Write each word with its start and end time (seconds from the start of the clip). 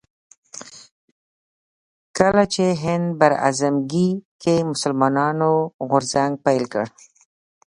کله 2.17 2.43
چې 2.53 2.65
هند 2.83 3.05
براعظمګي 3.19 4.09
کې 4.41 4.55
مسلمانانو 4.71 5.51
غورځنګ 5.89 6.31
پيل 6.45 6.63
کړ 6.73 6.85